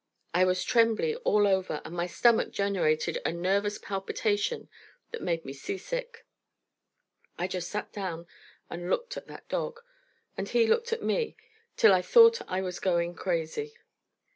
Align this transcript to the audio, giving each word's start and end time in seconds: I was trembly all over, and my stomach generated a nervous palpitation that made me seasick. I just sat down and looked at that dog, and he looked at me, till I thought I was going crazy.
I 0.33 0.45
was 0.45 0.63
trembly 0.63 1.15
all 1.17 1.45
over, 1.45 1.79
and 1.85 1.95
my 1.95 2.07
stomach 2.07 2.49
generated 2.49 3.19
a 3.23 3.31
nervous 3.31 3.77
palpitation 3.77 4.67
that 5.11 5.21
made 5.21 5.45
me 5.45 5.53
seasick. 5.53 6.25
I 7.37 7.45
just 7.47 7.69
sat 7.69 7.93
down 7.93 8.25
and 8.67 8.89
looked 8.89 9.15
at 9.15 9.27
that 9.27 9.47
dog, 9.47 9.79
and 10.35 10.49
he 10.49 10.65
looked 10.65 10.91
at 10.91 11.03
me, 11.03 11.37
till 11.77 11.93
I 11.93 12.01
thought 12.01 12.41
I 12.49 12.61
was 12.61 12.79
going 12.79 13.13
crazy. 13.13 13.75